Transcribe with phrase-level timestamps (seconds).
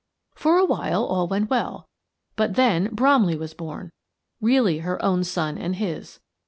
[0.33, 1.87] "For awhile all went well.
[2.35, 3.91] But then Bromley was born—
[4.41, 6.19] really her own son and his.